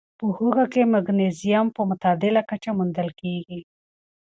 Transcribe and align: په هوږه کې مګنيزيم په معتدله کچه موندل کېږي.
په 0.19 0.25
هوږه 0.35 0.65
کې 0.73 0.83
مګنيزيم 0.93 1.65
په 1.75 1.81
معتدله 1.89 2.41
کچه 2.49 2.71
موندل 2.77 3.09
کېږي. 3.19 3.59